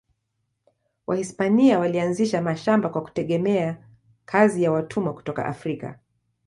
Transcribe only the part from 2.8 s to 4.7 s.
kwa kutegemea kazi